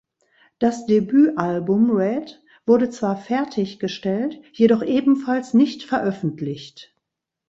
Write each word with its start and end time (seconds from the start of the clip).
Das 0.57 0.87
Debütalbum 0.87 1.91
"Red" 1.91 2.41
wurde 2.65 2.89
zwar 2.89 3.15
fertiggestellt, 3.17 4.41
jedoch 4.51 4.81
ebenfalls 4.81 5.53
nicht 5.53 5.83
veröffentlicht. 5.83 6.95